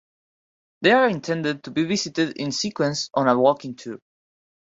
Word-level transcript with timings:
They 0.81 0.93
are 0.93 1.07
intended 1.07 1.63
to 1.65 1.69
be 1.69 1.83
visited 1.83 2.35
in 2.37 2.51
sequence 2.53 3.11
on 3.13 3.27
a 3.27 3.37
walking 3.37 3.75
tour. 3.75 3.99